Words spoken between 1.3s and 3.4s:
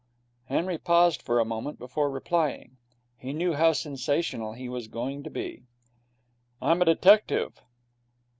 a moment before replying. He